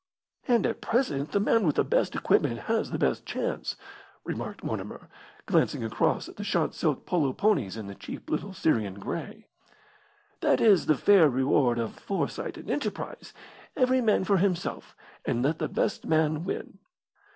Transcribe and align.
"And 0.47 0.65
at 0.65 0.81
present 0.81 1.31
the 1.31 1.39
man 1.39 1.63
with 1.63 1.75
the 1.75 1.83
best 1.83 2.15
equipment 2.15 2.61
has 2.61 2.89
the 2.89 2.97
best 2.97 3.23
chance," 3.23 3.75
remarked 4.23 4.63
Mortimer, 4.63 5.09
glancing 5.45 5.83
across 5.83 6.27
at 6.27 6.37
the 6.37 6.43
shot 6.43 6.73
silk 6.73 7.05
polo 7.05 7.33
ponies 7.33 7.77
and 7.77 7.87
the 7.87 7.93
cheap 7.93 8.27
little 8.27 8.51
Syrian 8.51 8.95
grey. 8.95 9.45
"That 10.39 10.59
is 10.59 10.87
the 10.87 10.97
fair 10.97 11.29
reward 11.29 11.77
of 11.77 11.93
foresight 11.99 12.57
and 12.57 12.71
enterprise. 12.71 13.31
Every 13.77 14.01
man 14.01 14.23
for 14.23 14.37
himself, 14.37 14.95
and 15.23 15.43
let 15.43 15.59
the 15.59 15.69
best 15.69 16.07
man 16.07 16.45
win." 16.45 16.79